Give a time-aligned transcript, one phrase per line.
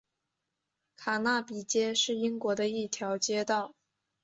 [0.95, 3.75] 卡纳比街是英国的一条街道。